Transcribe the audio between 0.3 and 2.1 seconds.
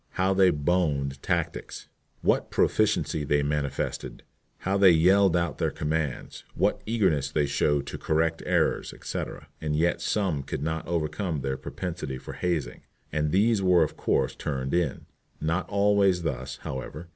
they "boned" tactics!